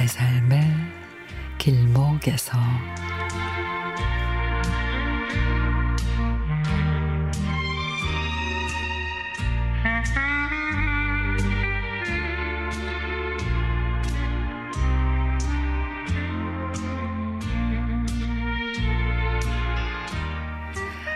내 0.00 0.06
삶의 0.06 0.62
길목에서 1.58 2.58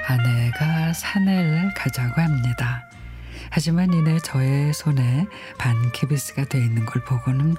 아내가 0.06 0.92
사내를 0.92 1.72
가자고 1.74 2.20
합니다. 2.20 2.43
하지만 3.54 3.92
이내 3.92 4.18
저의 4.18 4.74
손에 4.74 5.28
반키비스가 5.58 6.46
돼 6.46 6.58
있는 6.58 6.84
걸 6.84 7.04
보고는 7.04 7.54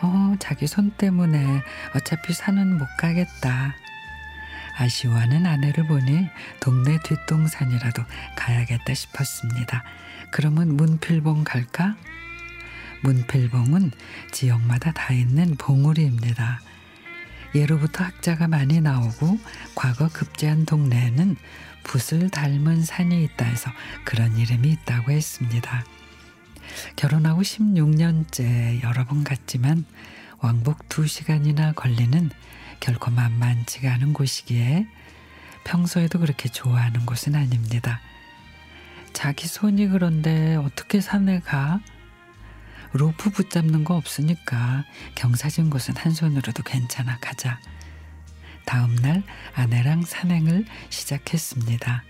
어 0.00 0.36
자기 0.38 0.68
손 0.68 0.92
때문에 0.92 1.64
어차피 1.96 2.32
산은 2.32 2.78
못 2.78 2.86
가겠다. 2.96 3.74
아쉬워하는 4.78 5.44
아내를 5.44 5.88
보니 5.88 6.28
동네 6.60 6.96
뒷동산이라도 7.02 8.04
가야겠다 8.36 8.94
싶었습니다. 8.94 9.82
그러면 10.30 10.76
문필봉 10.76 11.42
갈까? 11.42 11.96
문필봉은 13.02 13.90
지역마다 14.30 14.92
다 14.92 15.12
있는 15.12 15.56
봉우리입니다. 15.56 16.60
예로부터 17.54 18.04
학자가 18.04 18.48
많이 18.48 18.80
나오고 18.80 19.38
과거 19.74 20.08
급제한 20.08 20.64
동네에는 20.64 21.36
붓을 21.84 22.30
닮은 22.30 22.82
산이 22.82 23.22
있다 23.24 23.44
해서 23.44 23.70
그런 24.04 24.36
이름이 24.36 24.70
있다고 24.70 25.12
했습니다. 25.12 25.84
결혼하고 26.96 27.42
16년째 27.42 28.82
여러 28.82 29.04
번 29.04 29.24
갔지만 29.24 29.84
왕복 30.38 30.88
2시간이나 30.88 31.74
걸리는 31.74 32.30
결코 32.80 33.10
만만치가 33.10 33.92
않은 33.94 34.12
곳이기에 34.12 34.86
평소에도 35.64 36.18
그렇게 36.18 36.48
좋아하는 36.48 37.06
곳은 37.06 37.34
아닙니다. 37.34 38.00
자기 39.12 39.46
손이 39.46 39.88
그런데 39.88 40.56
어떻게 40.56 41.00
산에 41.00 41.40
가? 41.40 41.80
로프 42.92 43.30
붙잡는 43.30 43.84
거 43.84 43.94
없으니까 43.96 44.84
경사진 45.14 45.70
곳은 45.70 45.96
한 45.96 46.12
손으로도 46.12 46.62
괜찮아 46.62 47.18
가자. 47.20 47.58
다음 48.64 48.94
날 48.96 49.22
아내랑 49.54 50.02
산행을 50.02 50.64
시작했습니다. 50.90 52.04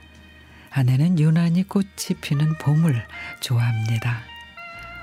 아내는 0.70 1.19
유난히 1.19 1.64
꽃이 1.64 2.20
피는 2.20 2.58
봄을 2.58 3.06
좋아합니다. 3.41 4.22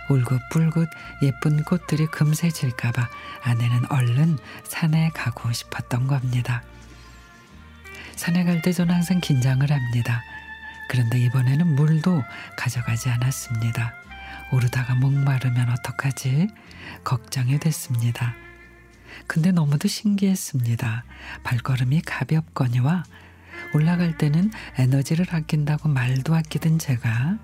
울긋불긋 0.10 0.90
예쁜 1.22 1.64
꽃들이 1.64 2.08
금세 2.08 2.50
질까봐 2.50 3.08
아내는 3.44 3.92
얼른 3.92 4.38
산에 4.64 5.12
가고 5.14 5.52
싶었던 5.52 6.08
겁니다. 6.08 6.64
산에 8.16 8.44
갈 8.44 8.62
때 8.62 8.74
저는 8.74 8.96
항상 8.96 9.22
긴장을 9.22 9.70
합니다. 9.72 10.22
그런데 10.90 11.20
이번에는 11.20 11.76
물도 11.76 12.24
가져가지 12.58 13.10
않았습니다. 13.10 13.99
오르다가 14.52 14.96
목마르면 14.96 15.70
어떡하지? 15.70 16.48
걱정이 17.04 17.60
됐습니다. 17.60 18.36
근데 19.28 19.52
너무도 19.52 19.88
신기했습니다. 19.88 21.04
발걸음이 21.44 22.02
가볍거니와 22.02 23.04
올라갈 23.74 24.18
때는 24.18 24.52
에너지를 24.78 25.28
아낀다고 25.30 25.90
말도 25.90 26.34
아끼던 26.36 26.80
제가 26.80 27.38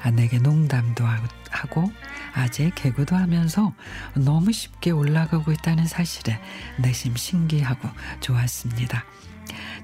아내에게 0.00 0.38
농담도 0.38 1.04
하고 1.50 1.90
아재 2.34 2.70
개그도 2.74 3.16
하면서 3.16 3.72
너무 4.14 4.52
쉽게 4.52 4.90
올라가고 4.90 5.50
있다는 5.52 5.86
사실에 5.86 6.38
내심 6.78 7.16
신기하고 7.16 7.88
좋았습니다. 8.20 9.04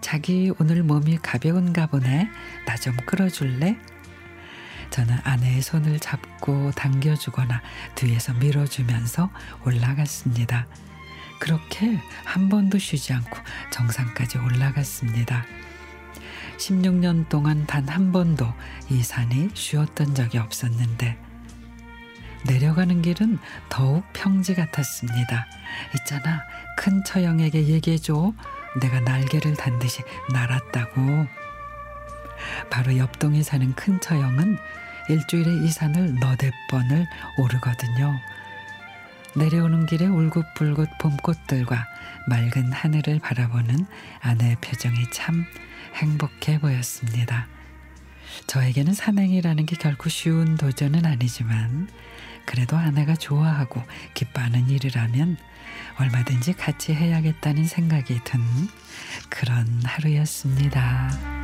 자기 0.01 0.53
오늘 0.59 0.83
몸이 0.83 1.19
가벼운가 1.19 1.87
보네. 1.87 2.29
나 2.67 2.77
좀 2.77 2.97
끌어줄래? 3.07 3.77
저는 4.91 5.17
아내의 5.25 5.63
손을 5.63 5.99
잡고 6.01 6.73
당겨주거나 6.73 7.63
뒤에서 7.95 8.35
밀어주면서 8.35 9.31
올라갔습니다. 9.65 10.67
그렇게 11.39 11.99
한 12.25 12.49
번도 12.49 12.79
쉬지 12.79 13.13
않고 13.13 13.39
정상까지 13.71 14.39
올라갔습니다. 14.39 15.45
16년 16.59 17.29
동안 17.29 17.67
단 17.67 17.89
한 17.89 18.13
번도 18.13 18.47
이 18.91 19.03
산이 19.03 19.51
쉬었던 19.55 20.15
적이 20.15 20.39
없었는데 20.39 21.17
내려가는 22.47 23.03
길은 23.03 23.39
더욱 23.69 24.05
평지 24.13 24.55
같았습니다. 24.55 25.47
있잖아, 25.97 26.43
큰 26.77 27.03
처형에게 27.05 27.67
얘기해줘. 27.69 28.33
내가 28.81 29.01
날개를 29.01 29.55
단 29.55 29.79
듯이 29.79 30.03
날았다고. 30.33 31.27
바로 32.71 32.97
옆동에 32.97 33.43
사는 33.43 33.75
큰 33.75 34.01
처형은 34.01 34.57
일주일에 35.09 35.65
이 35.65 35.69
산을 35.69 36.17
너댓 36.21 36.53
번을 36.71 37.07
오르거든요. 37.39 38.19
내려오는 39.37 39.87
길에 39.87 40.07
울긋불긋 40.07 40.89
봄꽃들과 40.99 41.87
맑은 42.29 42.73
하늘을 42.73 43.21
바라보는 43.21 43.87
아내의 44.21 44.57
표정이 44.57 45.11
참 45.13 45.45
행복해 45.95 46.59
보였습니다. 46.59 47.47
저에게는 48.47 48.95
산행이라는 48.95 49.67
게 49.67 49.77
결코 49.77 50.09
쉬운 50.09 50.57
도전은 50.57 51.05
아니지만 51.05 51.89
그래도 52.45 52.77
아내가 52.77 53.15
좋아하고 53.15 53.83
기뻐하는 54.15 54.69
일이라면 54.69 55.37
얼마든지 55.99 56.55
같이 56.55 56.93
해야겠다는 56.95 57.65
생각이 57.65 58.21
든 58.25 58.41
그런 59.29 59.67
하루였습니다. 59.85 61.40